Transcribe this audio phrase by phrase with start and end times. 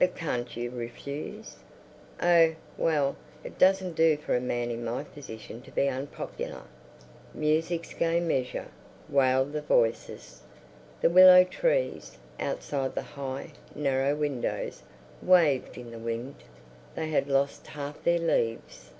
[0.00, 1.54] "But can't you refuse?"
[2.20, 6.62] "Oh, well, it doesn't do for a man in my position to be unpopular."
[7.32, 8.66] Music's Gay Measure,
[9.08, 10.42] wailed the voices.
[11.00, 14.82] The willow trees, outside the high, narrow windows,
[15.22, 16.42] waved in the wind.
[16.96, 18.90] They had lost half their leaves.